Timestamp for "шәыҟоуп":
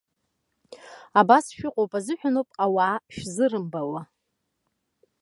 1.55-1.91